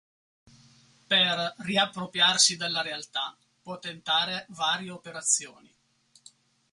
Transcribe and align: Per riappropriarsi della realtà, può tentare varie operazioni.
Per 1.07 1.43
riappropriarsi 1.59 2.57
della 2.57 2.81
realtà, 2.81 3.37
può 3.61 3.77
tentare 3.77 4.47
varie 4.49 4.89
operazioni. 4.89 5.71